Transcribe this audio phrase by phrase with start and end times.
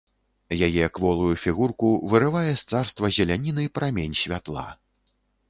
[0.67, 4.67] Яе кволую фігурку вырывае з царства зеляніны прамень святла.